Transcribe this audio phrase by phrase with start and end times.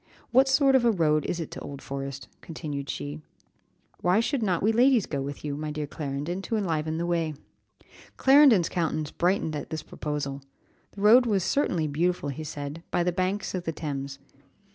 [0.31, 3.21] What sort of a road is it to Old Forest?" continued she;
[3.99, 7.35] "why should not we ladies go with you, my dear Clarendon, to enliven the way."
[8.17, 10.41] Clarendon's countenance brightened at this proposal.
[10.93, 14.17] The road was certainly beautiful, he said, by the banks of the Thames.